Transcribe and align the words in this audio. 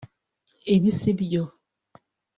ibi 0.75 0.91
si 0.99 1.11
byo 1.19 1.43